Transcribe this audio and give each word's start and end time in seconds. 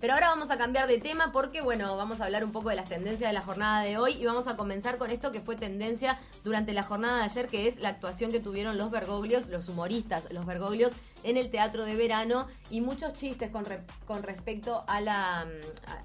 Pero 0.00 0.14
ahora 0.14 0.28
vamos 0.28 0.50
a 0.50 0.58
cambiar 0.58 0.86
de 0.86 0.98
tema 0.98 1.32
porque, 1.32 1.60
bueno, 1.60 1.96
vamos 1.96 2.20
a 2.20 2.24
hablar 2.24 2.44
un 2.44 2.52
poco 2.52 2.68
de 2.68 2.76
las 2.76 2.88
tendencias 2.88 3.30
de 3.30 3.34
la 3.34 3.42
jornada 3.42 3.82
de 3.82 3.98
hoy 3.98 4.12
y 4.12 4.24
vamos 4.24 4.46
a 4.46 4.56
comenzar 4.56 4.96
con 4.96 5.10
esto 5.10 5.32
que 5.32 5.40
fue 5.40 5.56
tendencia 5.56 6.18
durante 6.44 6.72
la 6.72 6.84
jornada 6.84 7.18
de 7.18 7.24
ayer, 7.24 7.48
que 7.48 7.66
es 7.66 7.80
la 7.80 7.88
actuación 7.88 8.30
que 8.30 8.38
tuvieron 8.38 8.78
los 8.78 8.90
Bergoglios, 8.92 9.48
los 9.48 9.68
humoristas, 9.68 10.32
los 10.32 10.46
Bergoglios 10.46 10.92
en 11.24 11.36
el 11.36 11.50
teatro 11.50 11.84
de 11.84 11.96
verano 11.96 12.46
y 12.70 12.80
muchos 12.80 13.12
chistes 13.14 13.50
con, 13.50 13.66
con 14.06 14.22
respecto 14.22 14.84
a, 14.86 15.00
la, 15.00 15.46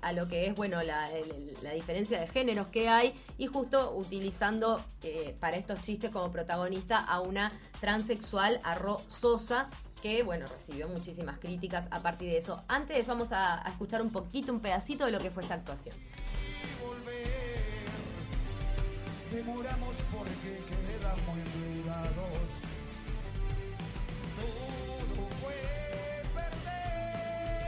a, 0.02 0.14
lo 0.14 0.28
que 0.28 0.48
es, 0.48 0.56
bueno, 0.56 0.82
la, 0.82 1.10
diferencia 1.74 2.20
de 2.20 2.28
géneros 2.28 2.68
que 2.68 2.90
hay 2.90 3.14
y 3.38 3.48
justo 3.48 3.94
utilizando 3.96 4.84
eh, 5.04 5.36
para 5.40 5.58
estos 5.58 5.82
chistes 5.82 6.10
como 6.10 6.32
protagonista 6.32 6.98
a 6.98 7.22
una 7.22 7.52
transexual, 7.80 8.60
a 8.64 8.76
Ro 8.76 9.02
Sosa, 9.08 9.70
que 10.04 10.22
bueno, 10.22 10.46
recibió 10.48 10.90
muchísimas 10.90 11.40
críticas 11.40 11.86
a 11.90 12.02
partir 12.02 12.30
de 12.30 12.38
eso. 12.38 12.62
Antes 12.68 13.08
vamos 13.08 13.32
a, 13.32 13.64
escuchar 13.70 14.02
un 14.02 14.12
poquito, 14.12 14.52
un 14.52 14.60
pedacito 14.60 15.06
de 15.06 15.14
lo 15.14 15.20
que 15.20 15.32
fue 15.32 15.44
esta 15.44 15.56
actuación. 15.56 15.96
Demoramos 19.32 19.96
porque 20.12 20.60
quedamos 20.68 21.38
endeudados. 21.56 22.52
Todo 24.36 25.28
fue 25.42 25.56
perder, 26.36 27.64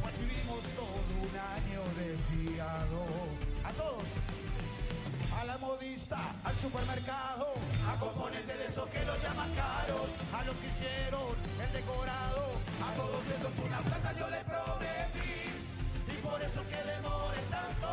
pues 0.00 0.14
vivimos 0.20 0.62
todo 0.78 1.10
un 1.26 1.34
año 1.36 1.82
desviado. 1.98 3.00
A 3.64 3.72
todos, 3.72 4.08
a 5.40 5.44
la 5.44 5.58
modista, 5.58 6.36
al 6.44 6.54
supermercado, 6.54 7.49
a 7.90 7.96
componentes 7.98 8.56
de 8.58 8.66
esos 8.66 8.88
que 8.88 9.04
los 9.04 9.20
llaman 9.22 9.50
caros, 9.54 10.08
a 10.32 10.44
los 10.44 10.56
que 10.56 10.66
hicieron 10.68 11.34
el 11.60 11.72
decorado, 11.72 12.52
a 12.84 12.94
todos 12.94 13.26
esos 13.26 13.66
una 13.66 13.78
plata 13.78 14.12
yo 14.18 14.30
les 14.30 14.44
prometí, 14.44 15.50
y 16.06 16.16
por 16.22 16.40
eso 16.40 16.62
que 16.68 16.76
demore 16.76 17.38
tanto. 17.50 17.88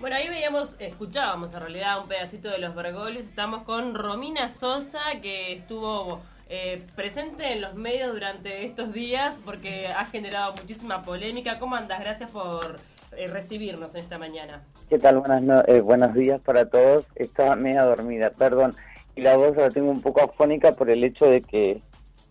Bueno, 0.00 0.16
ahí 0.16 0.28
veíamos, 0.28 0.76
escuchábamos 0.78 1.52
en 1.52 1.60
realidad 1.60 2.00
un 2.00 2.08
pedacito 2.08 2.48
de 2.48 2.58
los 2.58 2.74
Bergoglios. 2.74 3.24
Estamos 3.24 3.64
con 3.64 3.94
Romina 3.94 4.48
Sosa, 4.48 5.00
que 5.20 5.54
estuvo 5.54 6.22
eh, 6.50 6.82
presente 6.96 7.52
en 7.52 7.60
los 7.60 7.74
medios 7.74 8.12
durante 8.12 8.64
estos 8.64 8.92
días 8.92 9.38
porque 9.44 9.88
ha 9.88 10.06
generado 10.06 10.54
muchísima 10.54 11.02
polémica. 11.02 11.58
¿Cómo 11.58 11.76
andas? 11.76 12.00
Gracias 12.00 12.30
por 12.30 12.76
eh, 13.16 13.26
recibirnos 13.26 13.94
en 13.94 14.00
esta 14.02 14.18
mañana. 14.18 14.62
¿Qué 14.88 14.98
tal? 14.98 15.18
Buenas 15.18 15.68
eh, 15.68 15.80
buenos 15.82 16.14
días 16.14 16.40
para 16.40 16.68
todos. 16.70 17.04
Estaba 17.16 17.54
media 17.54 17.82
dormida, 17.82 18.30
perdón. 18.30 18.74
Y 19.14 19.20
la 19.20 19.36
voz 19.36 19.56
la 19.56 19.68
tengo 19.70 19.90
un 19.90 20.00
poco 20.00 20.22
afónica 20.22 20.72
por 20.72 20.88
el 20.88 21.04
hecho 21.04 21.26
de 21.26 21.42
que, 21.42 21.82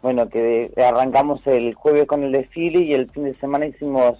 bueno, 0.02 0.28
que 0.30 0.72
arrancamos 0.78 1.45
el 1.45 1.76
jueves 1.76 2.08
con 2.08 2.23
el 2.23 2.32
desfile 2.32 2.80
y 2.80 2.94
el 2.94 3.10
fin 3.12 3.26
de 3.26 3.36
semana 3.36 3.68
hicimos 3.68 4.18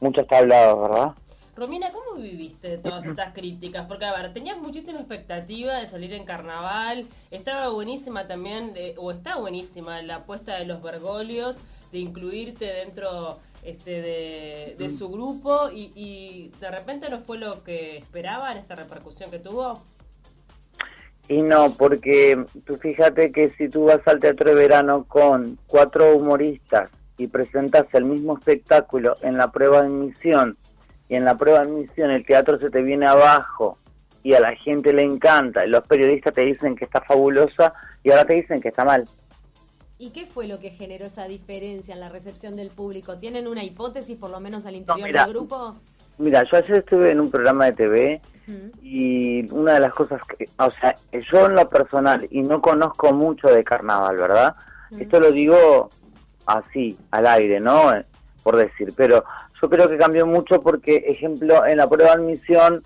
muchos 0.00 0.26
tablados, 0.26 0.88
¿verdad? 0.88 1.12
Romina, 1.58 1.90
¿cómo 1.90 2.20
viviste 2.22 2.78
todas 2.78 3.04
estas 3.06 3.34
críticas? 3.34 3.86
Porque, 3.86 4.04
a 4.04 4.12
ver, 4.16 4.32
tenías 4.32 4.58
muchísima 4.58 5.00
expectativa 5.00 5.74
de 5.74 5.86
salir 5.86 6.12
en 6.14 6.24
carnaval, 6.24 7.06
estaba 7.30 7.68
buenísima 7.68 8.26
también, 8.26 8.72
eh, 8.76 8.94
o 8.96 9.10
está 9.10 9.36
buenísima 9.36 10.00
la 10.02 10.16
apuesta 10.16 10.56
de 10.56 10.66
los 10.66 10.82
Bergolios, 10.82 11.60
de 11.90 11.98
incluirte 11.98 12.66
dentro 12.66 13.38
este, 13.62 14.76
de, 14.78 14.88
su 14.88 15.10
grupo 15.10 15.70
y, 15.72 16.52
de 16.60 16.70
repente 16.70 17.10
no 17.10 17.20
fue 17.20 17.38
lo 17.38 17.64
que 17.64 17.98
esperaban 17.98 18.56
esta 18.56 18.74
repercusión 18.74 19.30
que 19.30 19.38
tuvo? 19.38 19.82
Y 21.28 21.42
no, 21.42 21.70
porque 21.72 22.42
tú 22.64 22.76
fíjate 22.76 23.32
que 23.32 23.50
si 23.58 23.68
tú 23.68 23.84
vas 23.84 24.00
al 24.06 24.20
teatro 24.20 24.50
de 24.50 24.54
verano 24.54 25.04
con 25.04 25.58
cuatro 25.66 26.16
humoristas 26.16 26.90
y 27.18 27.26
presentas 27.26 27.86
el 27.92 28.04
mismo 28.04 28.38
espectáculo 28.38 29.14
en 29.22 29.36
la 29.36 29.50
prueba 29.50 29.82
de 29.82 29.88
admisión 29.88 30.56
y 31.08 31.16
en 31.16 31.24
la 31.24 31.36
prueba 31.36 31.60
de 31.60 31.66
admisión 31.66 32.10
el 32.10 32.24
teatro 32.24 32.58
se 32.58 32.70
te 32.70 32.82
viene 32.82 33.06
abajo 33.06 33.78
y 34.22 34.34
a 34.34 34.40
la 34.40 34.54
gente 34.56 34.92
le 34.92 35.02
encanta 35.02 35.64
y 35.64 35.70
los 35.70 35.86
periodistas 35.86 36.34
te 36.34 36.42
dicen 36.42 36.76
que 36.76 36.84
está 36.84 37.00
fabulosa 37.00 37.72
y 38.02 38.10
ahora 38.10 38.24
te 38.24 38.34
dicen 38.34 38.60
que 38.60 38.68
está 38.68 38.84
mal. 38.84 39.08
¿Y 39.98 40.10
qué 40.10 40.26
fue 40.26 40.46
lo 40.46 40.60
que 40.60 40.70
generó 40.70 41.06
esa 41.06 41.26
diferencia 41.26 41.94
en 41.94 42.00
la 42.00 42.08
recepción 42.08 42.54
del 42.54 42.70
público? 42.70 43.18
¿Tienen 43.18 43.48
una 43.48 43.64
hipótesis, 43.64 44.16
por 44.16 44.30
lo 44.30 44.38
menos 44.38 44.64
al 44.64 44.76
interior 44.76 45.10
del 45.10 45.28
grupo? 45.28 45.76
Mira, 46.18 46.44
yo 46.44 46.56
ayer 46.56 46.78
estuve 46.78 47.10
en 47.10 47.20
un 47.20 47.30
programa 47.30 47.66
de 47.66 47.72
TV 47.72 48.20
y 48.82 49.50
una 49.52 49.74
de 49.74 49.80
las 49.80 49.92
cosas 49.92 50.20
que, 50.24 50.48
o 50.58 50.70
sea, 50.80 50.94
yo 51.12 51.46
en 51.46 51.54
lo 51.54 51.68
personal, 51.68 52.26
y 52.30 52.42
no 52.42 52.60
conozco 52.62 53.12
mucho 53.12 53.48
de 53.48 53.62
carnaval, 53.64 54.16
¿verdad? 54.16 54.54
Esto 54.98 55.20
lo 55.20 55.32
digo 55.32 55.90
así, 56.46 56.96
al 57.10 57.26
aire, 57.26 57.60
¿no? 57.60 57.92
Por 58.42 58.56
decir, 58.56 58.92
pero 58.96 59.24
yo 59.60 59.68
creo 59.68 59.88
que 59.88 59.98
cambió 59.98 60.26
mucho 60.26 60.60
porque, 60.60 61.04
ejemplo, 61.06 61.66
en 61.66 61.78
la 61.78 61.88
prueba 61.88 62.14
de 62.14 62.22
admisión 62.22 62.82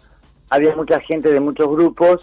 había 0.51 0.75
mucha 0.75 1.01
gente 1.01 1.31
de 1.31 1.41
muchos 1.41 1.69
grupos 1.69 2.21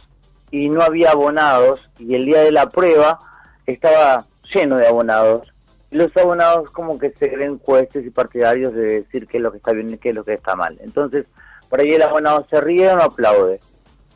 y 0.52 0.70
no 0.70 0.82
había 0.82 1.12
abonados 1.12 1.90
y 1.98 2.16
el 2.16 2.26
día 2.26 2.42
de 2.42 2.52
la 2.52 2.70
prueba 2.70 3.20
estaba 3.66 4.26
lleno 4.54 4.78
de 4.78 4.88
abonados. 4.88 5.48
Los 5.92 6.16
abonados 6.18 6.70
como 6.72 7.00
que 7.00 7.12
se 7.12 7.32
creen 7.32 7.60
jueces 7.60 8.06
y 8.06 8.10
partidarios 8.10 8.74
de 8.74 9.02
decir 9.02 9.28
qué 9.28 9.38
es 9.38 9.44
lo 9.44 9.52
que 9.52 9.58
está 9.58 9.72
bien 9.72 9.94
y 9.94 9.98
qué 9.98 10.10
es 10.10 10.16
lo 10.16 10.24
que 10.24 10.34
está 10.34 10.56
mal. 10.56 10.78
Entonces, 10.82 11.26
por 11.70 11.80
ahí 11.80 11.92
el 11.92 12.02
abonado 12.02 12.46
se 12.50 12.60
ríe 12.62 12.90
o 12.90 12.96
no 12.96 13.04
aplaude. 13.04 13.60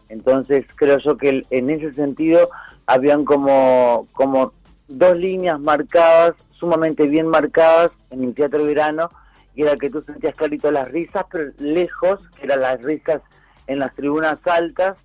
Entonces, 0.10 0.66
creo 0.76 1.00
yo 1.00 1.18
que 1.18 1.44
en 1.50 1.70
ese 1.70 1.94
sentido 1.94 2.50
habían 2.86 3.26
como, 3.26 4.06
como 4.14 4.54
dos 4.88 5.18
líneas 5.18 5.60
marcadas, 5.60 6.34
sumamente 6.64 7.08
bien 7.08 7.28
marcadas 7.28 7.92
en 8.10 8.24
el 8.24 8.34
teatro 8.34 8.64
verano, 8.64 9.10
y 9.54 9.64
era 9.64 9.76
que 9.76 9.90
tú 9.90 10.02
sentías 10.02 10.34
clarito 10.34 10.72
las 10.72 10.90
risas, 10.90 11.26
pero 11.30 11.52
lejos, 11.58 12.22
que 12.38 12.46
eran 12.46 12.62
las 12.62 12.82
risas 12.82 13.22
en 13.68 13.80
las 13.80 13.94
tribunas 13.96 14.40
altas, 14.48 14.96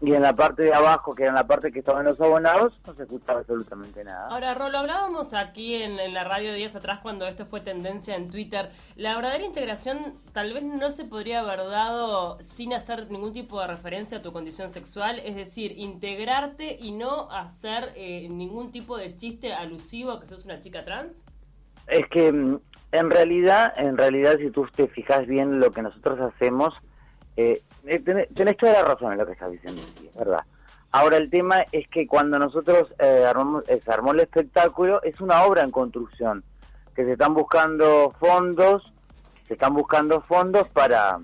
y 0.00 0.12
en 0.12 0.22
la 0.22 0.34
parte 0.34 0.64
de 0.64 0.74
abajo, 0.74 1.14
que 1.14 1.22
era 1.22 1.32
la 1.32 1.46
parte 1.46 1.72
que 1.72 1.78
estaban 1.78 2.04
los 2.04 2.20
abonados, 2.20 2.78
no 2.86 2.94
se 2.94 3.04
escuchaba 3.04 3.40
absolutamente 3.40 4.04
nada. 4.04 4.28
Ahora, 4.28 4.52
Rolo, 4.52 4.78
hablábamos 4.78 5.32
aquí 5.32 5.74
en, 5.74 5.96
la 6.12 6.22
radio 6.22 6.52
días 6.52 6.76
atrás 6.76 7.00
cuando 7.02 7.26
esto 7.26 7.46
fue 7.46 7.60
tendencia 7.62 8.14
en 8.14 8.30
Twitter. 8.30 8.70
La 8.96 9.16
verdadera 9.16 9.44
integración 9.44 9.98
tal 10.34 10.52
vez 10.52 10.64
no 10.64 10.90
se 10.90 11.04
podría 11.04 11.40
haber 11.40 11.60
dado 11.70 12.36
sin 12.40 12.74
hacer 12.74 13.10
ningún 13.10 13.32
tipo 13.32 13.58
de 13.60 13.68
referencia 13.68 14.18
a 14.18 14.22
tu 14.22 14.32
condición 14.32 14.68
sexual, 14.68 15.18
es 15.24 15.34
decir, 15.34 15.72
integrarte 15.72 16.76
y 16.78 16.92
no 16.92 17.30
hacer 17.30 17.92
eh, 17.96 18.28
ningún 18.28 18.72
tipo 18.72 18.98
de 18.98 19.16
chiste 19.16 19.54
alusivo 19.54 20.12
a 20.12 20.20
que 20.20 20.26
sos 20.26 20.44
una 20.44 20.60
chica 20.60 20.84
trans. 20.84 21.24
Es 21.86 22.06
que 22.08 22.32
mm, 22.32 22.58
en 22.92 23.10
realidad, 23.10 23.72
en 23.76 23.96
realidad, 23.96 24.36
si 24.38 24.50
tú 24.50 24.66
te 24.76 24.88
fijas 24.88 25.26
bien 25.26 25.58
lo 25.58 25.70
que 25.70 25.80
nosotros 25.80 26.20
hacemos, 26.20 26.74
eh, 27.36 27.62
eh, 27.86 28.00
tenés, 28.00 28.56
toda 28.56 28.72
la 28.72 28.82
razón 28.82 29.12
en 29.12 29.18
lo 29.18 29.26
que 29.26 29.32
estás 29.32 29.50
diciendo, 29.50 29.80
verdad. 30.16 30.40
Ahora 30.90 31.18
el 31.18 31.30
tema 31.30 31.64
es 31.70 31.86
que 31.88 32.06
cuando 32.06 32.38
nosotros 32.38 32.88
eh, 32.98 33.24
armamos, 33.28 33.64
eh, 33.68 33.80
se 33.84 33.92
armó 33.92 34.12
el 34.12 34.20
espectáculo, 34.20 35.02
es 35.02 35.20
una 35.20 35.44
obra 35.44 35.62
en 35.62 35.70
construcción, 35.70 36.42
que 36.94 37.04
se 37.04 37.12
están 37.12 37.34
buscando 37.34 38.12
fondos, 38.18 38.92
se 39.46 39.54
están 39.54 39.74
buscando 39.74 40.20
fondos 40.22 40.68
para 40.70 41.18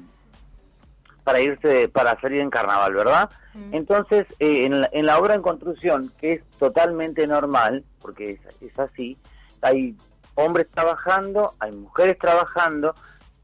para 1.25 1.41
irse, 1.41 1.89
para 1.89 2.21
salir 2.21 2.41
en 2.41 2.50
carnaval, 2.50 2.94
¿verdad? 2.94 3.31
Mm. 3.55 3.75
Entonces, 3.75 4.27
en, 4.41 4.81
la, 4.81 4.91
en, 4.93 5.06
la, 5.06 5.19
obra 5.21 5.34
en 5.34 5.43
construcción, 5.43 6.12
que 6.19 6.33
es 6.33 6.44
totalmente 6.59 7.29
normal, 7.29 7.84
porque 8.00 8.33
es, 8.33 8.41
es 8.61 8.77
así, 8.77 9.17
hay 9.61 9.97
hombres 10.34 10.69
trabajando, 10.71 11.55
hay 11.61 11.71
mujeres 11.71 12.19
trabajando 12.19 12.93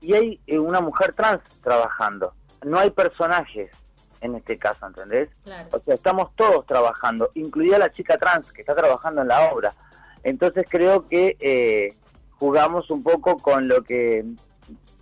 y 0.01 0.15
hay 0.15 0.41
una 0.59 0.81
mujer 0.81 1.13
trans 1.13 1.41
trabajando 1.63 2.35
no 2.65 2.79
hay 2.79 2.91
personajes 2.91 3.71
en 4.21 4.35
este 4.35 4.59
caso, 4.59 4.87
¿entendés? 4.87 5.29
O 5.73 5.81
sea, 5.81 5.95
estamos 5.95 6.35
todos 6.37 6.67
trabajando, 6.67 7.31
incluida 7.35 7.79
la 7.79 7.91
chica 7.91 8.17
trans 8.17 8.53
que 8.53 8.63
está 8.63 8.75
trabajando 8.75 9.23
en 9.23 9.29
la 9.29 9.53
obra. 9.53 9.75
Entonces 10.23 10.67
creo 10.69 11.07
que 11.09 11.37
eh, 11.41 11.95
jugamos 12.33 12.91
un 12.91 13.03
poco 13.03 13.39
con 13.39 13.69
lo 13.69 13.83
que, 13.83 14.25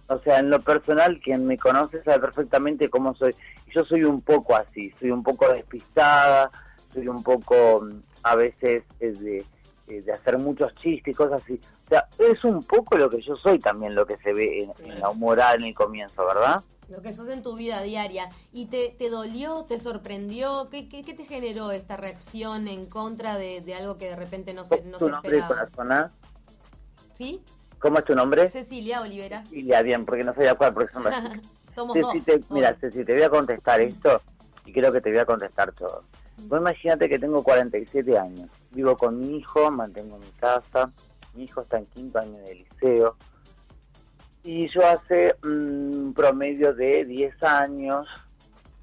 o 0.08 0.18
sea, 0.18 0.38
en 0.38 0.50
lo 0.50 0.60
personal, 0.60 1.18
quien 1.20 1.46
me 1.46 1.58
conoce 1.58 2.02
sabe 2.02 2.20
perfectamente 2.20 2.90
cómo 2.90 3.14
soy. 3.14 3.34
Yo 3.74 3.82
soy 3.84 4.04
un 4.04 4.20
poco 4.20 4.54
así, 4.54 4.92
soy 5.00 5.10
un 5.10 5.22
poco 5.22 5.50
despistada, 5.52 6.50
soy 6.92 7.08
un 7.08 7.22
poco 7.22 7.86
a 8.22 8.34
veces 8.34 8.84
de, 8.98 9.44
de 9.86 10.12
hacer 10.12 10.38
muchos 10.38 10.74
chistes 10.76 11.12
y 11.12 11.14
cosas 11.14 11.42
así. 11.42 11.60
O 11.86 11.88
sea, 11.88 12.06
es 12.18 12.42
un 12.44 12.62
poco 12.64 12.96
lo 12.96 13.08
que 13.08 13.20
yo 13.20 13.36
soy 13.36 13.58
también, 13.58 13.94
lo 13.94 14.06
que 14.06 14.16
se 14.18 14.32
ve 14.32 14.62
en, 14.62 14.72
en 14.90 15.00
la 15.00 15.10
humoral 15.10 15.60
en 15.60 15.68
el 15.68 15.74
comienzo, 15.74 16.26
¿verdad? 16.26 16.62
Lo 16.88 17.02
que 17.02 17.12
sos 17.12 17.28
en 17.28 17.42
tu 17.42 17.56
vida 17.56 17.82
diaria. 17.82 18.28
¿Y 18.52 18.66
te, 18.66 18.94
te 18.98 19.10
dolió, 19.10 19.64
te 19.64 19.78
sorprendió? 19.78 20.68
¿Qué, 20.70 20.88
¿Qué, 20.88 21.02
qué, 21.02 21.14
te 21.14 21.24
generó 21.24 21.70
esta 21.72 21.96
reacción 21.96 22.68
en 22.68 22.86
contra 22.86 23.36
de, 23.36 23.60
de 23.60 23.74
algo 23.74 23.98
que 23.98 24.08
de 24.10 24.16
repente 24.16 24.54
no 24.54 24.64
se, 24.64 24.82
no 24.82 24.98
¿Tu 24.98 25.06
se 25.06 25.10
nombre, 25.10 25.38
esperaba? 25.38 26.12
¿Sí? 27.16 27.42
¿Cómo 27.78 27.98
es 27.98 28.04
tu 28.04 28.14
nombre? 28.14 28.48
Cecilia 28.48 29.00
Olivera. 29.00 29.42
Cecilia, 29.44 29.82
bien, 29.82 30.04
porque 30.04 30.24
no 30.24 30.34
sabía 30.34 30.54
cuál, 30.54 30.74
porque 30.74 30.92
son 30.92 31.04
Somos 31.74 31.94
dos. 32.00 32.14
mira, 32.50 32.74
Ceci, 32.80 33.04
te 33.04 33.12
voy 33.12 33.22
a 33.22 33.28
contestar 33.28 33.82
esto 33.82 34.22
y 34.64 34.72
creo 34.72 34.90
que 34.90 35.02
te 35.02 35.10
voy 35.10 35.18
a 35.18 35.26
contestar 35.26 35.72
todo. 35.72 36.04
Vos 36.48 36.60
imagínate 36.60 37.08
que 37.08 37.18
tengo 37.18 37.42
47 37.42 38.18
años, 38.18 38.48
vivo 38.72 38.96
con 38.96 39.18
mi 39.18 39.36
hijo, 39.36 39.70
mantengo 39.70 40.18
mi 40.18 40.30
casa, 40.40 40.90
mi 41.34 41.44
hijo 41.44 41.60
está 41.60 41.78
en 41.78 41.86
quinto 41.86 42.18
año 42.18 42.38
de 42.38 42.54
liceo, 42.54 43.16
Y 44.46 44.68
yo 44.68 44.86
hace 44.86 45.34
un 45.42 46.12
promedio 46.14 46.72
de 46.72 47.04
10 47.04 47.42
años, 47.42 48.06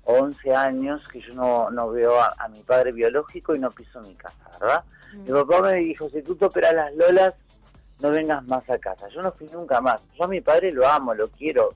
11 0.03 0.53
años, 0.53 1.01
que 1.07 1.21
yo 1.21 1.33
no, 1.35 1.71
no 1.71 1.89
veo 1.89 2.19
a, 2.19 2.35
a 2.37 2.49
mi 2.49 2.59
padre 2.63 2.91
biológico 2.91 3.55
y 3.55 3.59
no 3.59 3.71
piso 3.71 4.01
mi 4.01 4.13
casa, 4.13 4.49
¿verdad? 4.59 4.83
Mi 5.13 5.31
papá 5.31 5.61
me 5.61 5.75
dijo, 5.75 6.09
si 6.09 6.21
tú 6.21 6.35
te 6.35 6.47
operas 6.47 6.73
las 6.73 6.93
lolas, 6.95 7.33
no 8.01 8.11
vengas 8.11 8.45
más 8.45 8.69
a 8.69 8.77
casa. 8.77 9.07
Yo 9.07 9.21
no 9.21 9.31
fui 9.31 9.47
nunca 9.53 9.79
más. 9.79 10.01
Yo 10.17 10.25
a 10.25 10.27
mi 10.27 10.41
padre 10.41 10.73
lo 10.73 10.85
amo, 10.85 11.13
lo 11.13 11.29
quiero. 11.29 11.69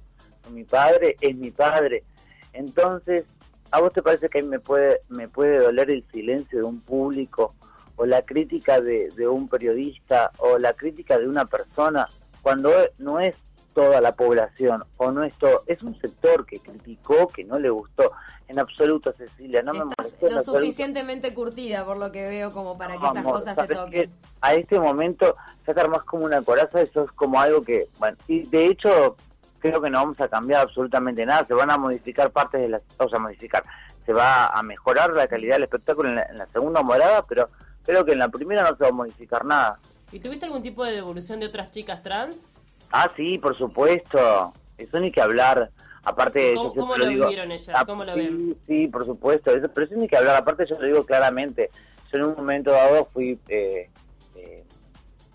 Mi 0.51 0.66
padre 0.66 1.16
es 1.22 1.38
mi 1.38 1.51
padre. 1.51 2.04
Entonces, 2.51 3.24
¿a 3.72 3.80
vos 3.80 3.94
te 3.94 4.04
parece 4.04 4.28
que 4.28 4.40
a 4.40 4.42
mí 4.42 4.50
me 4.50 4.60
puede, 4.60 5.00
me 5.07 5.30
puede 5.30 5.60
doler 5.60 5.92
el 5.92 6.06
silencio 6.12 6.60
de 6.60 6.66
un 6.66 6.81
público 6.81 7.56
o 7.95 8.06
la 8.06 8.22
crítica 8.24 8.81
de, 8.81 9.07
de 9.16 9.30
un 9.30 9.48
periodista 9.48 10.31
o 10.40 10.57
la 10.57 10.74
crítica 10.74 11.18
de 11.18 11.30
una 11.30 11.45
persona 11.45 12.06
cuando 12.42 12.69
no 12.98 13.22
es 13.22 13.33
toda 13.77 14.01
la 14.01 14.15
población 14.15 14.83
o 14.97 15.12
no 15.12 15.24
es 15.24 15.35
todo, 15.35 15.62
es 15.68 15.83
un 15.83 15.95
sector 16.01 16.47
que 16.47 16.59
criticó, 16.59 17.27
que 17.27 17.44
no 17.44 17.59
le 17.59 17.69
gustó 17.69 18.12
en 18.47 18.57
absoluto, 18.57 19.13
Cecilia, 19.15 19.62
no 19.62 19.71
me 19.71 19.81
Estás 19.81 19.97
molestó 20.00 20.27
en 20.27 20.35
lo 20.35 20.44
suficientemente 20.44 21.31
curtida 21.35 21.85
por 21.85 21.97
lo 21.97 22.12
que 22.12 22.27
veo 22.27 22.51
como 22.51 22.75
para 22.75 22.97
que 22.97 23.06
estas 23.06 23.18
amor, 23.18 23.33
cosas 23.33 23.56
te 23.56 23.62
¿sabes 23.62 23.77
toquen. 23.77 24.12
A 24.41 24.56
este 24.56 24.79
momento 24.79 25.35
sacar 25.63 25.89
más 25.89 26.01
como 26.06 26.25
una 26.25 26.41
coraza, 26.41 26.81
eso 26.81 27.03
es 27.03 27.12
como 27.12 27.39
algo 27.39 27.62
que, 27.62 27.85
bueno, 28.00 28.18
y 28.27 28.47
de 28.47 28.65
hecho 28.65 29.15
creo 29.59 29.80
que 29.80 29.91
no 29.91 30.00
vamos 30.00 30.19
a 30.21 30.27
cambiar 30.27 30.62
absolutamente 30.62 31.23
nada, 31.23 31.45
se 31.45 31.53
van 31.53 31.69
a 31.69 31.77
modificar 31.77 32.31
partes 32.31 32.62
de 32.62 32.69
las, 32.69 32.81
o 32.97 33.07
sea, 33.07 33.19
modificar, 33.19 33.63
se 34.07 34.12
va 34.12 34.47
a 34.47 34.63
mejorar 34.63 35.12
la 35.12 35.27
calidad 35.27 35.57
del 35.57 35.65
espectáculo 35.65 36.09
en 36.09 36.15
la, 36.15 36.23
en 36.23 36.39
la 36.39 36.47
segunda 36.47 36.81
morada, 36.81 37.23
pero 37.30 37.51
creo 37.85 38.03
que 38.03 38.13
en 38.13 38.19
la 38.19 38.30
primera 38.30 38.63
no 38.68 38.75
se 38.75 38.85
va 38.85 38.89
a 38.89 38.94
modificar 38.94 39.45
nada. 39.45 39.77
¿Y 40.12 40.19
tuviste 40.19 40.47
algún 40.47 40.63
tipo 40.63 40.83
de 40.83 40.94
devolución 40.94 41.39
de 41.39 41.45
otras 41.45 41.69
chicas 41.69 42.01
trans? 42.01 42.47
Ah, 42.92 43.12
sí, 43.16 43.38
por 43.38 43.57
supuesto, 43.57 44.54
eso 44.78 45.00
ni 45.00 45.12
que 45.12 45.22
hablar. 45.22 45.72
Aparte, 46.04 46.54
¿Cómo- 46.56 46.74
yo 46.74 46.81
cómo 46.81 46.98
lo 46.98 47.07
digo, 47.07 47.25
vivieron 47.25 47.51
ellas? 47.51 47.69
ah, 47.74 47.86
¿Cómo 47.86 48.06
lo 48.06 48.13
sí, 48.13 48.19
ven? 48.19 48.57
Sí, 48.66 48.88
por 48.88 49.06
supuesto, 49.06 49.51
eso, 49.51 49.68
pero 49.74 49.86
eso 49.86 49.95
ni 49.95 50.07
que 50.07 50.18
hablar. 50.18 50.36
Aparte, 50.38 50.66
yo 50.66 50.80
lo 50.80 50.86
digo 50.88 51.06
claramente. 51.06 51.69
Yo 52.12 52.19
en 52.19 52.24
un 52.25 52.36
momento 52.36 52.72
dado 52.72 53.06
fui, 53.12 53.38
eh, 53.50 53.89
eh, 54.36 54.63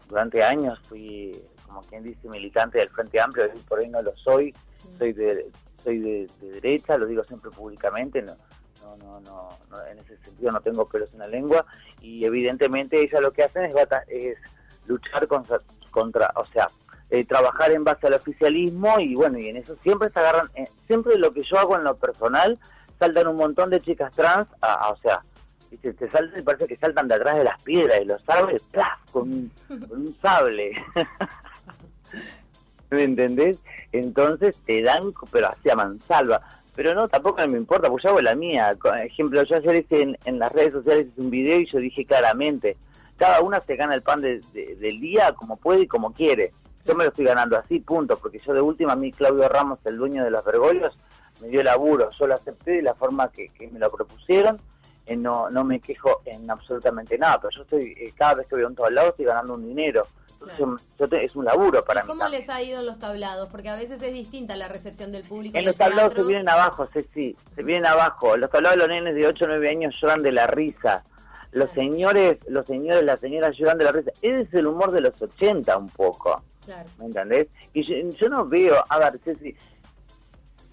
durante 0.08 0.42
años 0.42 0.78
fui, 0.88 1.38
como 1.66 1.82
quien 1.82 2.02
dice, 2.02 2.26
militante 2.28 2.78
del 2.78 2.88
Frente 2.88 3.20
Amplio, 3.20 3.46
y 3.54 3.58
por 3.60 3.80
ahí 3.80 3.88
no 3.88 4.00
lo 4.00 4.16
soy. 4.16 4.54
Soy 4.98 5.12
de 5.12 5.50
soy 5.82 5.98
de, 5.98 6.30
de 6.40 6.50
derecha, 6.52 6.96
lo 6.96 7.06
digo 7.06 7.24
siempre 7.24 7.50
públicamente, 7.50 8.22
no, 8.22 8.36
no, 8.80 8.96
no, 8.98 9.20
no, 9.20 9.48
no, 9.68 9.86
en 9.86 9.98
ese 9.98 10.16
sentido 10.18 10.52
no 10.52 10.60
tengo 10.60 10.86
pelos 10.86 11.12
en 11.12 11.18
la 11.18 11.26
lengua 11.26 11.66
y 12.00 12.24
evidentemente 12.24 13.00
ellas 13.02 13.20
lo 13.20 13.32
que 13.32 13.42
hacen 13.42 13.64
es, 13.64 13.74
es 14.08 14.38
luchar 14.86 15.26
contra, 15.26 15.58
contra 15.90 16.32
o 16.36 16.44
sea, 16.46 16.68
eh, 17.12 17.24
trabajar 17.26 17.70
en 17.72 17.84
base 17.84 18.06
al 18.06 18.14
oficialismo 18.14 18.98
y 18.98 19.14
bueno, 19.14 19.38
y 19.38 19.48
en 19.48 19.58
eso 19.58 19.76
siempre 19.82 20.08
se 20.08 20.18
agarran, 20.18 20.48
eh, 20.54 20.66
siempre 20.86 21.18
lo 21.18 21.32
que 21.32 21.42
yo 21.44 21.58
hago 21.58 21.76
en 21.76 21.84
lo 21.84 21.94
personal, 21.96 22.58
saltan 22.98 23.26
un 23.28 23.36
montón 23.36 23.68
de 23.70 23.80
chicas 23.82 24.12
trans, 24.14 24.48
a, 24.62 24.88
o 24.90 24.96
sea, 24.96 25.22
¿viste? 25.70 25.92
te 25.92 26.08
saltan 26.10 26.40
y 26.40 26.42
parece 26.42 26.66
que 26.66 26.76
saltan 26.76 27.08
de 27.08 27.14
atrás 27.16 27.36
de 27.36 27.44
las 27.44 27.62
piedras 27.62 28.00
y 28.00 28.06
los 28.06 28.22
sables, 28.24 28.62
¡plaf! 28.70 28.98
con, 29.12 29.50
con 29.68 29.92
un 29.92 30.16
sable. 30.22 30.72
¿Me 32.90 33.04
entendés? 33.04 33.58
Entonces 33.92 34.56
te 34.66 34.82
dan, 34.82 35.12
pero 35.30 35.48
hacia 35.48 35.74
mansalva. 35.74 36.40
Pero 36.74 36.94
no, 36.94 37.08
tampoco 37.08 37.46
me 37.48 37.58
importa, 37.58 37.88
pues 37.88 38.02
yo 38.02 38.10
hago 38.10 38.20
la 38.20 38.34
mía. 38.34 38.74
Ejemplo, 39.04 39.42
yo 39.42 39.56
ayer 39.56 39.76
hice 39.76 40.16
en, 40.24 40.38
las 40.38 40.52
redes 40.52 40.72
sociales 40.72 41.08
hice 41.08 41.20
un 41.20 41.30
video 41.30 41.60
y 41.60 41.66
yo 41.66 41.78
dije 41.78 42.04
claramente, 42.06 42.76
cada 43.18 43.40
una 43.42 43.60
se 43.60 43.76
gana 43.76 43.94
el 43.94 44.02
pan 44.02 44.20
de- 44.22 44.40
de- 44.54 44.76
del 44.76 45.00
día 45.00 45.32
como 45.32 45.56
puede 45.56 45.82
y 45.82 45.86
como 45.86 46.12
quiere. 46.12 46.52
Yo 46.84 46.94
me 46.94 47.04
lo 47.04 47.10
estoy 47.10 47.24
ganando 47.26 47.56
así, 47.56 47.78
punto, 47.80 48.18
porque 48.18 48.38
yo 48.38 48.52
de 48.54 48.60
última, 48.60 48.92
a 48.92 48.96
mí 48.96 49.12
Claudio 49.12 49.48
Ramos, 49.48 49.78
el 49.84 49.96
dueño 49.96 50.24
de 50.24 50.30
los 50.30 50.44
Bergolios, 50.44 50.96
me 51.40 51.48
dio 51.48 51.62
laburo, 51.62 52.10
yo 52.18 52.26
lo 52.26 52.34
acepté 52.34 52.72
de 52.72 52.82
la 52.82 52.94
forma 52.94 53.28
que, 53.30 53.48
que 53.50 53.68
me 53.68 53.78
lo 53.78 53.90
propusieron, 53.90 54.58
eh, 55.06 55.16
no, 55.16 55.50
no 55.50 55.64
me 55.64 55.80
quejo 55.80 56.22
en 56.24 56.48
absolutamente 56.50 57.18
nada, 57.18 57.38
pero 57.40 57.50
yo 57.56 57.62
estoy, 57.62 57.94
eh, 57.98 58.12
cada 58.16 58.34
vez 58.34 58.46
que 58.46 58.54
voy 58.56 58.64
a 58.64 58.68
un 58.68 58.74
todos 58.74 58.92
lados 58.92 59.10
estoy 59.10 59.24
ganando 59.26 59.54
un 59.54 59.66
dinero. 59.66 60.06
Entonces, 60.32 60.56
Claro. 60.58 60.76
yo 60.98 61.08
te- 61.08 61.24
es 61.24 61.36
un 61.36 61.44
laburo 61.44 61.84
para 61.84 62.00
¿Y 62.00 62.02
mí. 62.02 62.08
cómo 62.08 62.20
también. 62.22 62.40
les 62.40 62.50
ha 62.50 62.60
ido 62.62 62.80
en 62.80 62.86
los 62.86 62.98
tablados? 62.98 63.48
Porque 63.48 63.68
a 63.68 63.76
veces 63.76 64.02
es 64.02 64.12
distinta 64.12 64.56
la 64.56 64.66
recepción 64.66 65.12
del 65.12 65.22
público. 65.22 65.56
En 65.56 65.64
los 65.64 65.76
tablados 65.76 66.14
se 66.14 66.22
vienen 66.24 66.48
abajo, 66.48 66.88
sí, 67.14 67.36
se 67.54 67.62
vienen 67.62 67.86
abajo. 67.86 68.36
Los 68.36 68.50
tablados 68.50 68.76
los 68.78 68.88
nenes 68.88 69.14
de 69.14 69.26
8 69.28 69.44
o 69.44 69.48
9 69.48 69.68
años 69.70 69.94
lloran 70.02 70.20
de 70.22 70.32
la 70.32 70.48
risa. 70.48 71.04
Los 71.52 71.70
Claro. 71.70 71.88
señores, 71.90 72.38
los 72.48 72.66
señores, 72.66 73.04
las 73.04 73.20
señoras 73.20 73.56
lloran 73.56 73.78
de 73.78 73.84
la 73.84 73.92
risa. 73.92 74.10
Ese 74.20 74.40
es 74.40 74.54
el 74.54 74.66
humor 74.66 74.90
de 74.90 75.00
los 75.02 75.20
80 75.22 75.76
un 75.76 75.88
poco, 75.90 76.42
Claro. 76.64 76.88
¿me 76.98 77.06
entendés? 77.06 77.48
Y 77.72 77.82
yo, 77.82 78.16
yo 78.16 78.28
no 78.28 78.46
veo, 78.46 78.84
a 78.88 78.98
ver, 78.98 79.18
Ceci, 79.24 79.56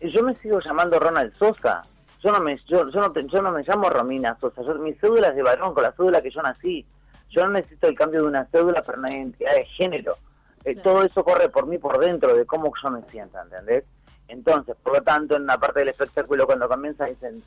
yo 0.01 0.23
me 0.23 0.35
sigo 0.35 0.59
llamando 0.59 0.99
Ronald 0.99 1.33
Sosa. 1.33 1.81
Yo 2.21 2.31
no 2.31 2.39
me, 2.41 2.57
yo, 2.67 2.89
yo 2.89 2.99
no, 2.99 3.13
yo 3.13 3.41
no 3.41 3.51
me 3.51 3.63
llamo 3.63 3.89
Romina 3.89 4.37
Sosa. 4.39 4.61
Yo, 4.61 4.75
mi 4.75 4.93
cédula 4.93 5.29
es 5.29 5.35
de 5.35 5.43
varón, 5.43 5.73
con 5.73 5.83
la 5.83 5.91
cédula 5.91 6.21
que 6.21 6.29
yo 6.29 6.41
nací. 6.41 6.85
Yo 7.29 7.45
no 7.45 7.51
necesito 7.53 7.87
el 7.87 7.95
cambio 7.95 8.21
de 8.21 8.27
una 8.27 8.45
cédula 8.45 8.81
para 8.81 8.97
una 8.97 9.11
identidad 9.11 9.53
de 9.55 9.65
género. 9.65 10.17
Eh, 10.65 10.73
Claro. 10.73 10.81
Todo 10.81 11.03
eso 11.03 11.23
corre 11.23 11.49
por 11.49 11.67
mí 11.67 11.77
por 11.77 11.97
dentro 11.99 12.35
de 12.35 12.45
cómo 12.45 12.71
yo 12.83 12.89
me 12.89 13.01
siento, 13.03 13.39
¿entendés? 13.41 13.85
Entonces, 14.27 14.75
por 14.83 14.93
lo 14.93 15.01
tanto, 15.01 15.35
en 15.37 15.45
la 15.45 15.57
parte 15.57 15.79
del 15.79 15.89
espectáculo, 15.89 16.45
cuando 16.45 16.67
comienza, 16.67 17.05
dicen, 17.05 17.41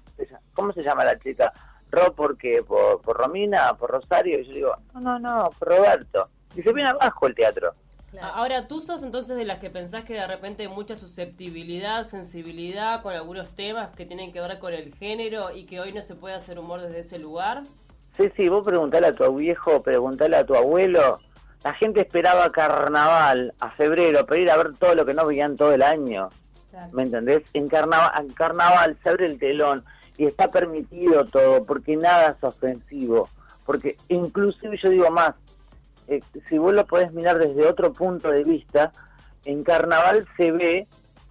¿cómo 0.55 0.73
se 0.73 0.83
llama 0.83 1.05
la 1.05 1.19
chica? 1.19 1.53
Ro, 1.91 2.13
porque 2.15 2.63
por, 2.67 3.01
por 3.03 3.17
Romina, 3.19 3.75
por 3.75 3.91
Rosario. 3.91 4.41
Y 4.41 4.47
yo 4.47 4.53
digo, 4.53 4.75
no, 4.95 5.01
no, 5.01 5.19
no, 5.19 5.51
por 5.59 5.69
Roberto. 5.69 6.25
Y 6.57 6.63
se 6.63 6.73
viene 6.73 6.91
abajo 6.91 7.27
el 7.27 7.35
teatro. 7.35 7.73
Claro. 8.13 8.35
Ahora, 8.35 8.69
¿tú 8.69 8.81
sos 8.81 9.03
entonces 9.03 9.37
de 9.37 9.45
las 9.45 9.59
que 9.59 9.71
pensás 9.71 10.05
que 10.05 10.15
de 10.15 10.27
repente 10.27 10.63
hay 10.63 10.69
mucha 10.69 10.95
susceptibilidad, 10.95 12.05
sensibilidad 12.05 13.03
con 13.03 13.13
algunos 13.13 13.49
temas 13.57 13.91
que 13.97 14.07
tienen 14.07 14.33
que 14.33 14.41
ver 14.41 14.61
con 14.61 14.73
el 14.73 14.95
género 14.95 15.51
y 15.51 15.65
que 15.65 15.81
hoy 15.81 15.93
no 15.93 16.03
se 16.03 16.15
puede 16.15 16.37
hacer 16.37 16.61
humor 16.61 16.81
desde 16.81 17.01
ese 17.01 17.19
lugar? 17.19 17.65
Sí, 18.17 18.31
sí, 18.37 18.49
vos 18.49 18.65
preguntale 18.65 19.09
a 19.09 19.13
tu 19.13 19.35
viejo, 19.35 19.83
preguntale 19.83 20.37
a 20.37 20.47
tu 20.47 20.55
abuelo. 20.55 21.19
La 21.65 21.75
gente 21.75 22.01
esperaba 22.01 22.53
carnaval 22.53 23.55
a 23.61 23.71
febrero 23.71 24.27
para 24.27 24.41
ir 24.41 24.51
a 24.51 24.57
ver 24.57 24.75
todo 24.79 24.95
lo 24.95 25.05
que 25.07 25.15
no 25.15 25.27
veían 25.27 25.57
todo 25.57 25.73
el 25.73 25.83
año. 25.83 26.29
claro. 26.71 26.93
¿Me 26.93 27.05
entendés? 27.05 27.43
En 27.55 27.69
carnaval, 27.69 28.13
en 28.21 28.33
carnaval 28.35 28.97
se 29.03 29.09
abre 29.09 29.27
el 29.27 29.39
telón 29.39 29.85
y 30.19 30.27
está 30.27 30.51
permitido 30.51 31.25
todo 31.25 31.65
porque 31.65 31.97
nada 31.97 32.37
es 32.37 32.45
ofensivo. 32.45 33.29
Porque 33.65 33.97
inclusive 34.09 34.77
yo 34.77 34.91
digo 34.91 35.11
más, 35.11 35.35
eh, 36.17 36.23
si 36.49 36.59
vos 36.59 36.73
lo 36.73 36.87
podés 36.87 37.13
mirar 37.13 37.39
desde 37.39 37.67
otro 37.67 37.93
punto 37.93 38.31
de 38.31 38.45
vista, 38.45 38.93
en 39.45 39.65
carnaval 39.65 40.27
se 40.37 40.53
ve 40.53 40.87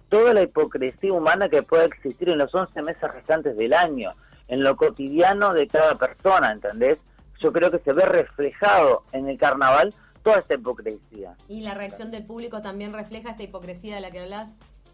toda 0.08 0.34
la 0.34 0.42
hipocresía 0.42 1.12
humana 1.12 1.48
que 1.48 1.62
puede 1.62 1.86
existir 1.86 2.28
en 2.28 2.38
los 2.38 2.54
11 2.54 2.82
meses 2.82 3.02
restantes 3.12 3.56
del 3.56 3.72
año, 3.72 4.12
en 4.48 4.62
lo 4.62 4.76
cotidiano 4.76 5.54
de 5.54 5.66
cada 5.66 5.94
persona, 5.94 6.52
¿entendés? 6.52 6.98
Yo 7.40 7.52
creo 7.52 7.70
que 7.70 7.78
se 7.78 7.92
ve 7.92 8.04
reflejado 8.04 9.02
en 9.12 9.28
el 9.28 9.38
carnaval 9.38 9.92
toda 10.22 10.38
esta 10.38 10.54
hipocresía. 10.54 11.34
¿Y 11.48 11.62
la 11.62 11.74
reacción 11.74 12.10
del 12.10 12.24
público 12.24 12.60
también 12.62 12.92
refleja 12.92 13.30
esta 13.30 13.42
hipocresía 13.42 13.94
de 13.96 14.00
la 14.02 14.10
que 14.10 14.20
hablas? 14.20 14.52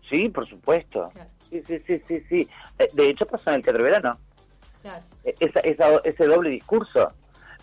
Sí, 0.08 0.28
por 0.28 0.48
supuesto. 0.48 1.10
Claro. 1.12 1.28
Sí, 1.50 1.62
sí, 1.66 1.82
sí, 1.86 2.02
sí, 2.08 2.22
sí. 2.28 2.48
Eh, 2.78 2.88
De 2.94 3.10
hecho 3.10 3.26
pasó 3.26 3.50
en 3.50 3.56
el 3.56 3.62
Teatro 3.62 3.82
Verano. 3.82 4.18
Claro. 4.80 5.04
Eh, 5.24 5.34
Esa, 5.40 5.60
esa- 5.60 6.00
ese 6.04 6.24
doble 6.26 6.50
discurso. 6.50 7.12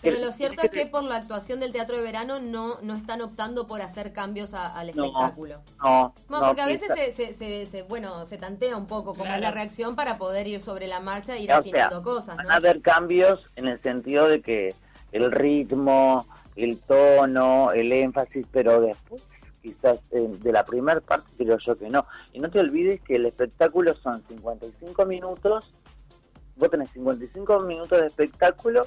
Pero 0.02 0.16
El- 0.16 0.22
lo 0.22 0.32
cierto 0.32 0.62
es 0.62 0.70
que 0.70 0.86
por 0.86 1.02
la 1.04 1.16
actuación 1.16 1.58
del 1.58 1.72
teatro 1.72 1.96
de 1.96 2.02
verano 2.02 2.38
no, 2.38 2.78
no 2.82 2.94
están 2.94 3.22
optando 3.22 3.66
por 3.66 3.80
hacer 3.82 4.12
cambios 4.12 4.52
a- 4.54 4.66
al 4.78 4.90
espectáculo. 4.90 5.62
No, 5.82 6.14
No, 6.28 6.40
no, 6.40 6.46
porque 6.46 6.60
a 6.62 6.66
veces 6.66 6.88
se, 6.94 7.12
se, 7.12 7.34
se- 7.34 7.66
se- 7.66 7.82
bueno, 7.82 8.26
se 8.26 8.36
tantea 8.36 8.76
un 8.76 8.86
poco 8.86 9.12
cómo 9.12 9.24
es 9.24 9.28
Claro. 9.30 9.40
la 9.42 9.50
reacción 9.52 9.96
para 9.96 10.18
poder 10.18 10.46
ir 10.46 10.60
sobre 10.60 10.86
la 10.86 11.00
marcha 11.00 11.34
e 11.36 11.40
ir 11.40 11.44
o 11.50 11.54
sea, 11.54 11.58
afinando 11.58 12.02
cosas, 12.02 12.36
van 12.36 12.50
a 12.50 12.56
haber 12.56 12.82
cambios 12.82 13.40
en 13.56 13.68
el 13.68 13.80
sentido 13.80 14.28
de 14.28 14.42
que 14.42 14.74
el 15.12 15.32
ritmo, 15.32 16.26
el 16.56 16.78
tono, 16.80 17.72
el 17.72 17.92
énfasis, 17.92 18.46
pero 18.50 18.80
después 18.80 19.22
quizás 19.62 19.98
eh, 20.12 20.28
de 20.28 20.52
la 20.52 20.64
primera 20.64 21.00
parte 21.00 21.28
creo 21.36 21.58
yo 21.58 21.76
que 21.76 21.88
no. 21.88 22.06
Y 22.32 22.38
no 22.38 22.50
te 22.50 22.60
olvides 22.60 23.00
que 23.00 23.16
el 23.16 23.26
espectáculo 23.26 23.94
son 23.96 24.22
55 24.28 25.04
minutos, 25.06 25.72
vos 26.54 26.70
tenés 26.70 26.90
55 26.90 27.60
minutos 27.60 27.98
de 28.00 28.06
espectáculo, 28.06 28.86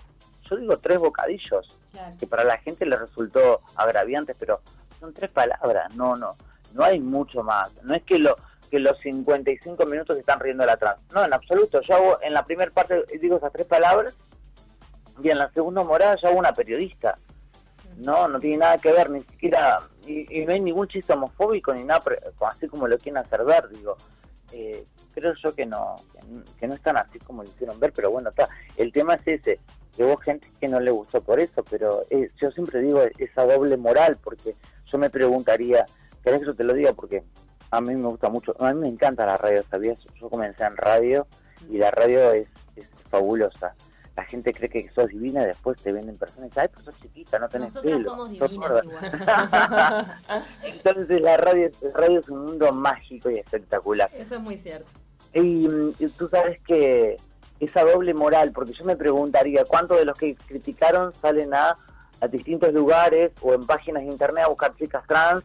yo 0.50 0.58
digo 0.58 0.78
tres 0.78 1.00
bocadillos. 1.00 1.80
Claro. 1.92 2.16
que 2.20 2.28
para 2.28 2.44
la 2.44 2.58
gente 2.60 2.86
le 2.86 2.96
resultó 2.96 3.60
agraviante, 3.76 4.36
pero 4.36 4.62
son 5.00 5.14
tres 5.14 5.32
palabras, 5.32 5.94
no, 5.96 6.16
no, 6.16 6.34
no 6.74 6.84
hay 6.84 7.00
mucho 7.00 7.44
más. 7.44 7.72
No 7.84 7.96
es 7.96 8.04
que 8.04 8.20
lo 8.20 8.36
que 8.70 8.80
los 8.80 9.00
55 9.00 9.84
minutos 9.86 10.16
se 10.16 10.20
están 10.20 10.40
riendo 10.40 10.64
de 10.64 10.68
la 10.68 10.78
trans. 10.78 11.00
No, 11.14 11.26
en 11.26 11.34
absoluto. 11.34 11.82
Yo 11.82 11.96
hago 11.96 12.20
en 12.22 12.34
la 12.34 12.46
primera 12.46 12.72
parte 12.72 13.04
digo 13.20 13.38
esas 13.38 13.52
tres 13.52 13.66
palabras 13.66 14.14
y 15.24 15.30
en 15.30 15.40
la 15.40 15.52
segunda 15.52 15.84
morada 15.84 16.16
yo 16.22 16.28
hago 16.28 16.38
una 16.38 16.54
periodista. 16.54 17.18
No, 17.98 18.28
no 18.28 18.40
tiene 18.40 18.58
nada 18.58 18.78
que 18.78 18.92
ver, 18.92 19.10
ni 19.10 19.22
siquiera, 19.24 19.82
y, 20.06 20.40
y 20.40 20.46
no 20.46 20.54
hay 20.54 20.62
ningún 20.62 20.88
chiste 20.88 21.12
homofóbico 21.12 21.74
ni 21.74 21.84
nada, 21.84 22.02
así 22.48 22.68
como 22.68 22.88
lo 22.88 22.98
quieren 22.98 23.18
hacer 23.18 23.44
ver, 23.44 23.68
digo. 23.68 23.98
Eh, 24.52 24.86
creo 25.14 25.34
yo 25.44 25.54
que 25.54 25.66
no, 25.66 25.96
que 26.60 26.68
no 26.68 26.76
están 26.76 26.98
así 26.98 27.20
como 27.20 27.44
lo 27.44 27.50
hicieron 27.50 27.80
ver, 27.80 27.92
pero 27.94 28.10
bueno, 28.10 28.30
está. 28.30 28.48
El 28.78 28.92
tema 28.92 29.16
es 29.16 29.28
ese, 29.28 29.60
que 30.00 30.06
hubo 30.06 30.16
gente 30.16 30.48
que 30.62 30.70
no 30.70 30.80
le 30.80 30.92
gustó 30.92 31.20
por 31.22 31.42
eso, 31.42 31.62
pero 31.70 32.06
eh, 32.10 32.32
yo 32.40 32.50
siempre 32.52 32.80
digo 32.80 33.02
esa 33.18 33.44
doble 33.46 33.76
moral, 33.76 34.18
porque 34.24 34.56
yo 34.86 34.98
me 34.98 35.10
preguntaría, 35.10 35.86
¿querés 36.24 36.40
que 36.40 36.46
yo 36.46 36.56
te 36.56 36.64
lo 36.64 36.74
diga? 36.74 36.94
Porque 36.94 37.22
A 37.70 37.82
mí 37.82 37.94
me 37.96 38.08
gusta 38.08 38.30
mucho, 38.30 38.56
a 38.64 38.74
mí 38.74 38.80
me 38.80 38.88
encanta 38.88 39.26
la 39.26 39.36
radio, 39.36 39.62
¿sabías? 39.70 39.98
Yo 40.18 40.30
comencé 40.30 40.64
en 40.64 40.78
radio 40.78 41.28
y 41.70 41.78
la 41.80 41.92
radio 41.92 42.32
es, 42.32 42.48
es 42.78 42.88
fabulosa. 43.10 43.76
La 44.16 44.24
gente 44.24 44.54
cree 44.54 44.70
que 44.70 44.90
sos 44.96 45.10
divina 45.10 45.44
y 45.44 45.48
después 45.48 45.82
te 45.82 45.92
ven 45.92 46.08
en 46.08 46.18
persona 46.18 46.46
y 46.46 46.50
dicen, 46.50 46.62
ay, 46.64 46.70
pero 46.72 46.86
sos 46.86 46.98
chiquita, 47.02 47.38
no 47.38 47.50
tenés 47.50 47.74
Nosotras 47.76 47.98
pelo. 47.98 48.10
somos 48.10 48.30
divinas 48.30 48.70
gorda". 48.70 48.84
igual. 48.86 50.16
Entonces 50.64 51.22
la 51.22 51.36
radio, 51.36 51.70
la 51.82 51.92
radio 51.92 52.20
es 52.22 52.30
un 52.30 52.46
mundo 52.46 52.72
mágico 52.72 53.30
y 53.30 53.40
espectacular. 53.40 54.10
Eso 54.14 54.36
es 54.36 54.42
muy 54.42 54.58
cierto. 54.58 54.90
Y, 55.34 55.68
mm, 55.68 55.94
y 56.00 56.08
tú 56.08 56.30
sabes 56.30 56.58
que 56.62 57.18
esa 57.60 57.84
doble 57.84 58.14
moral, 58.14 58.52
porque 58.52 58.74
yo 58.74 58.86
me 58.86 58.96
preguntaría, 58.96 59.66
¿cuántos 59.66 59.98
de 59.98 60.06
los 60.06 60.18
que 60.18 60.36
criticaron 60.36 61.14
salen 61.16 61.54
a, 61.54 61.78
a 62.22 62.28
distintos 62.28 62.74
lugares 62.74 63.32
o 63.42 63.54
en 63.54 63.66
páginas 63.66 64.04
de 64.04 64.10
internet 64.10 64.46
a 64.46 64.50
buscar 64.50 64.76
chicas 64.76 65.06
trans 65.08 65.44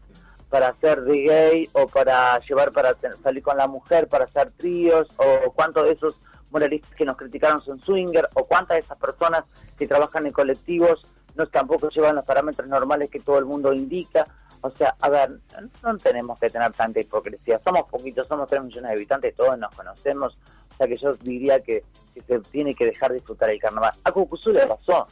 para 0.48 0.68
hacer 0.68 1.02
de 1.02 1.22
gay 1.22 1.70
o 1.72 1.88
para 1.88 2.38
llevar 2.40 2.72
para 2.72 2.94
salir 3.22 3.42
con 3.42 3.56
la 3.56 3.66
mujer, 3.66 4.08
para 4.08 4.24
hacer 4.24 4.52
tríos, 4.56 5.08
o 5.16 5.50
cuántos 5.52 5.84
de 5.84 5.92
esos 5.92 6.20
moralistas 6.50 6.94
que 6.94 7.04
nos 7.04 7.16
criticaron 7.16 7.60
son 7.60 7.80
swinger, 7.80 8.28
o 8.34 8.44
cuántas 8.44 8.76
de 8.76 8.80
esas 8.82 8.98
personas 8.98 9.44
que 9.76 9.88
trabajan 9.88 10.26
en 10.26 10.32
colectivos 10.32 11.02
no 11.34 11.46
tampoco 11.48 11.88
llevan 11.90 12.14
los 12.14 12.24
parámetros 12.24 12.68
normales 12.68 13.10
que 13.10 13.20
todo 13.20 13.38
el 13.38 13.44
mundo 13.44 13.72
indica. 13.72 14.26
O 14.60 14.70
sea, 14.70 14.94
a 15.00 15.08
ver, 15.10 15.40
no 15.82 15.98
tenemos 15.98 16.38
que 16.38 16.48
tener 16.48 16.72
tanta 16.72 17.00
hipocresía. 17.00 17.60
Somos 17.62 17.90
poquitos, 17.90 18.26
somos 18.26 18.48
3 18.48 18.62
millones 18.62 18.90
de 18.90 18.94
habitantes, 18.94 19.34
todos 19.34 19.58
nos 19.58 19.74
conocemos. 19.74 20.38
O 20.74 20.76
sea 20.76 20.86
que 20.86 20.96
yo 20.96 21.14
diría 21.22 21.60
que, 21.60 21.82
que 22.12 22.20
se 22.20 22.38
tiene 22.50 22.74
que 22.74 22.86
dejar 22.86 23.12
disfrutar 23.12 23.50
el 23.50 23.58
carnaval. 23.58 23.92
A 24.04 24.12
Cucuzú 24.12 24.52
le 24.52 24.66
pasó. 24.66 25.06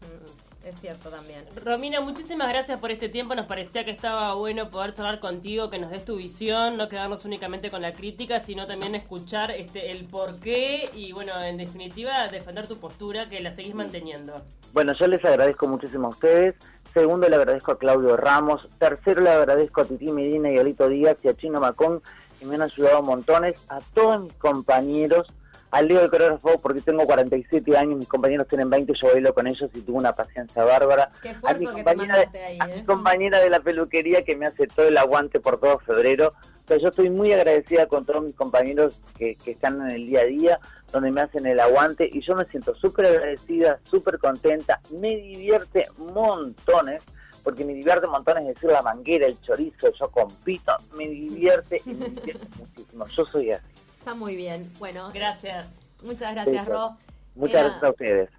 Mm, 0.00 0.68
Es 0.68 0.78
cierto 0.78 1.10
también. 1.10 1.44
Romina, 1.56 2.00
muchísimas 2.00 2.48
gracias 2.48 2.78
por 2.78 2.90
este 2.90 3.08
tiempo. 3.08 3.34
Nos 3.34 3.46
parecía 3.46 3.84
que 3.84 3.90
estaba 3.90 4.34
bueno 4.34 4.70
poder 4.70 4.92
charlar 4.94 5.18
contigo, 5.18 5.70
que 5.70 5.78
nos 5.78 5.90
des 5.90 6.04
tu 6.04 6.16
visión, 6.16 6.76
no 6.76 6.88
quedarnos 6.88 7.24
únicamente 7.24 7.70
con 7.70 7.82
la 7.82 7.92
crítica, 7.92 8.40
sino 8.40 8.66
también 8.66 8.94
escuchar 8.94 9.50
este 9.50 9.90
el 9.90 10.04
porqué 10.04 10.90
y, 10.94 11.12
bueno, 11.12 11.32
en 11.42 11.56
definitiva, 11.56 12.28
defender 12.28 12.68
tu 12.68 12.78
postura, 12.78 13.28
que 13.28 13.40
la 13.40 13.50
seguís 13.50 13.74
manteniendo. 13.74 14.34
Bueno, 14.72 14.92
yo 14.92 15.06
les 15.08 15.24
agradezco 15.24 15.66
muchísimo 15.66 16.06
a 16.06 16.10
ustedes. 16.10 16.54
Segundo, 16.92 17.28
le 17.28 17.36
agradezco 17.36 17.72
a 17.72 17.78
Claudio 17.78 18.16
Ramos. 18.16 18.68
Tercero, 18.78 19.22
le 19.22 19.30
agradezco 19.30 19.80
a 19.80 19.84
Titi 19.84 20.10
Medina 20.12 20.50
y 20.50 20.58
a 20.58 20.60
Olito 20.60 20.88
Díaz 20.88 21.16
y 21.22 21.28
a 21.28 21.34
Chino 21.34 21.60
Macón, 21.60 22.02
que 22.40 22.46
me 22.46 22.54
han 22.56 22.62
ayudado 22.62 23.02
montones. 23.02 23.54
A 23.68 23.80
todos 23.94 24.22
mis 24.24 24.32
compañeros, 24.32 25.28
al 25.70 25.86
Leo 25.86 26.00
del 26.00 26.10
coreógrafo, 26.10 26.60
porque 26.60 26.80
tengo 26.80 27.04
47 27.04 27.76
años, 27.76 27.98
mis 27.98 28.08
compañeros 28.08 28.48
tienen 28.48 28.70
20, 28.70 28.92
yo 29.00 29.08
bailo 29.08 29.34
con 29.34 29.46
ellos 29.46 29.70
y 29.74 29.80
tuve 29.82 29.98
una 29.98 30.14
paciencia 30.14 30.64
bárbara. 30.64 31.12
Qué 31.22 31.36
A 31.44 31.54
mi 31.54 31.66
que 31.66 31.84
te 31.84 32.60
a 32.60 32.66
¿eh? 32.66 32.84
compañera 32.86 33.38
de 33.38 33.50
la 33.50 33.60
peluquería 33.60 34.24
que 34.24 34.34
me 34.34 34.46
hace 34.46 34.66
todo 34.66 34.88
el 34.88 34.96
aguante 34.96 35.38
por 35.38 35.60
todo 35.60 35.78
febrero. 35.80 36.32
O 36.64 36.66
sea, 36.66 36.78
yo 36.78 36.88
estoy 36.88 37.10
muy 37.10 37.32
agradecida 37.32 37.86
con 37.86 38.04
todos 38.04 38.24
mis 38.24 38.34
compañeros 38.34 38.98
que, 39.16 39.36
que 39.36 39.52
están 39.52 39.80
en 39.82 39.90
el 39.90 40.06
día 40.06 40.20
a 40.20 40.24
día, 40.24 40.60
donde 40.90 41.12
me 41.12 41.20
hacen 41.20 41.46
el 41.46 41.60
aguante 41.60 42.08
y 42.10 42.20
yo 42.22 42.34
me 42.34 42.46
siento 42.46 42.74
súper 42.74 43.06
agradecida, 43.06 43.78
súper 43.84 44.18
contenta, 44.18 44.80
me 44.90 45.16
divierte 45.16 45.86
montones, 45.98 47.02
porque 47.42 47.64
me 47.64 47.74
divierte 47.74 48.06
montones 48.06 48.46
decir 48.46 48.70
la 48.70 48.82
manguera, 48.82 49.26
el 49.26 49.40
chorizo, 49.40 49.92
yo 49.92 50.08
compito, 50.10 50.72
me 50.94 51.08
divierte 51.08 51.80
y 51.84 51.90
me 51.94 52.06
divierte 52.08 52.48
muchísimo. 52.58 53.06
Yo 53.08 53.24
soy 53.26 53.50
así. 53.52 53.66
Está 53.98 54.14
muy 54.14 54.36
bien. 54.36 54.70
Bueno, 54.78 55.10
Gracias. 55.12 55.78
muchas 56.02 56.34
gracias, 56.34 56.62
Eso. 56.66 56.72
Ro. 56.72 56.96
Muchas 57.36 57.54
Era- 57.54 57.62
gracias 57.64 57.82
a 57.84 57.90
ustedes. 57.90 58.30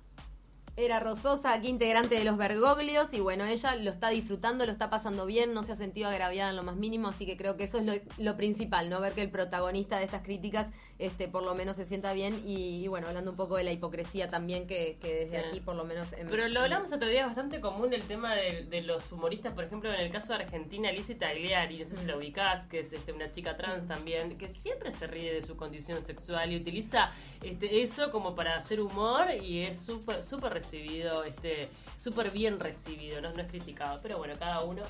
Era 0.77 1.01
Rososa, 1.01 1.53
aquí 1.53 1.67
integrante 1.67 2.15
de 2.15 2.23
los 2.23 2.37
Bergoglios, 2.37 3.13
y 3.13 3.19
bueno, 3.19 3.43
ella 3.43 3.75
lo 3.75 3.91
está 3.91 4.09
disfrutando, 4.09 4.65
lo 4.65 4.71
está 4.71 4.89
pasando 4.89 5.25
bien, 5.25 5.53
no 5.53 5.63
se 5.63 5.73
ha 5.73 5.75
sentido 5.75 6.07
agraviada 6.07 6.49
en 6.49 6.55
lo 6.55 6.63
más 6.63 6.77
mínimo, 6.77 7.09
así 7.09 7.25
que 7.25 7.35
creo 7.35 7.57
que 7.57 7.65
eso 7.65 7.77
es 7.77 7.85
lo, 7.85 7.93
lo 8.17 8.35
principal, 8.35 8.89
¿no? 8.89 9.01
Ver 9.01 9.11
que 9.11 9.21
el 9.21 9.29
protagonista 9.29 9.97
de 9.97 10.05
estas 10.05 10.21
críticas, 10.23 10.71
este, 10.97 11.27
por 11.27 11.43
lo 11.43 11.55
menos 11.55 11.75
se 11.75 11.85
sienta 11.85 12.13
bien, 12.13 12.41
y, 12.45 12.83
y 12.83 12.87
bueno, 12.87 13.07
hablando 13.07 13.31
un 13.31 13.37
poco 13.37 13.57
de 13.57 13.65
la 13.65 13.73
hipocresía 13.73 14.29
también, 14.29 14.65
que, 14.65 14.97
que 15.01 15.13
desde 15.13 15.41
Sí. 15.41 15.45
aquí, 15.49 15.59
por 15.59 15.75
lo 15.75 15.83
menos. 15.83 16.13
en- 16.13 16.29
Pero 16.29 16.47
lo 16.47 16.61
hablamos 16.61 16.91
otro 16.93 17.09
día, 17.09 17.21
es 17.21 17.25
bastante 17.27 17.59
común 17.59 17.93
el 17.93 18.03
tema 18.03 18.33
de, 18.33 18.63
de 18.63 18.81
los 18.81 19.11
humoristas, 19.11 19.51
por 19.51 19.65
ejemplo, 19.65 19.93
en 19.93 19.99
el 19.99 20.09
caso 20.11 20.29
de 20.33 20.43
Argentina, 20.45 20.89
Lizzie 20.89 21.15
Tagliari, 21.15 21.79
no 21.79 21.85
sé 21.85 21.97
si 21.97 22.05
la 22.05 22.15
ubicás, 22.15 22.65
que 22.67 22.79
es 22.79 22.93
este, 22.93 23.11
una 23.11 23.29
chica 23.29 23.57
trans 23.57 23.85
también, 23.89 24.37
que 24.37 24.47
siempre 24.47 24.93
se 24.93 25.05
ríe 25.05 25.33
de 25.33 25.41
su 25.43 25.57
condición 25.57 26.01
sexual 26.01 26.53
y 26.53 26.55
utiliza 26.55 27.11
este, 27.43 27.83
eso 27.83 28.09
como 28.09 28.35
para 28.35 28.55
hacer 28.55 28.79
humor 28.79 29.27
y 29.43 29.63
es 29.63 29.79
súper 29.85 30.23
súper 30.23 30.53
recibido, 30.61 31.23
este 31.23 31.67
súper 31.97 32.31
bien 32.31 32.59
recibido, 32.59 33.19
¿no? 33.21 33.29
es 33.29 33.47
criticado, 33.47 33.99
pero 34.01 34.17
bueno, 34.17 34.33
cada 34.37 34.63
uno 34.63 34.83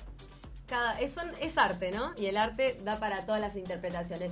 Cada, 0.68 1.00
es, 1.00 1.16
es 1.40 1.58
arte, 1.58 1.92
¿no? 1.92 2.14
Y 2.18 2.26
el 2.28 2.38
arte 2.38 2.78
da 2.84 3.00
para 3.00 3.26
todas 3.26 3.42
las 3.42 3.56
interpretaciones. 3.56 4.30